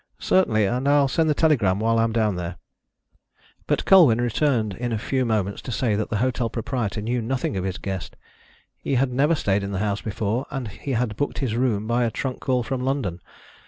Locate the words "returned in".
4.19-4.91